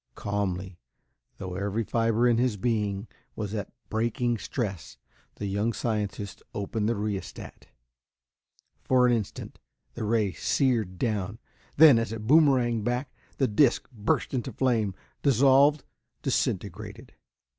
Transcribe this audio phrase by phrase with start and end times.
[0.15, 0.79] Calmly,
[1.37, 4.97] though every fiber of his being was at breaking stress,
[5.35, 7.67] the young scientist opened the rheostat.
[8.83, 9.59] For an instant,
[9.93, 11.37] the ray seared down
[11.77, 15.83] then, as it boomeranged back, the disc burst into flame, dissolved,
[16.23, 17.13] disintegrated.